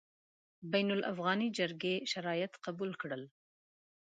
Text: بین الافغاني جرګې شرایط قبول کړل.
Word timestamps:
بین 0.71 0.87
الافغاني 0.97 1.47
جرګې 1.57 1.95
شرایط 2.11 2.53
قبول 2.65 2.91
کړل. 3.01 3.23